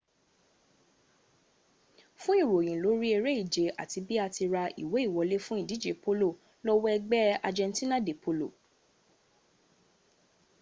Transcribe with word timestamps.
fún 2.21 2.37
ìròyìn 2.43 2.81
lórí 2.83 3.07
eré 3.17 3.31
ìje 3.43 3.63
àti 3.81 3.99
bi 4.07 4.15
à 4.25 4.27
ti 4.35 4.43
ra 4.53 4.63
ìwé 4.81 4.97
ìwọlé 5.07 5.35
fún 5.45 5.59
ìdíje 5.63 5.91
polo 6.03 6.29
lọ 6.65 6.73
wo 6.81 6.87
ẹgbẹ́ 6.97 7.39
argentina 7.47 7.97
de 8.05 8.13
polo 8.23 8.47